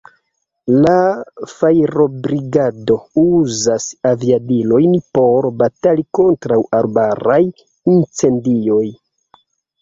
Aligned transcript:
La 0.83 0.93
fajrobrigado 1.49 2.95
uzas 3.23 3.85
aviadilojn 4.13 4.97
por 5.19 5.49
batali 5.61 6.07
kontraŭ 6.21 6.59
arbaraj 6.79 7.39
incendioj. 7.99 8.83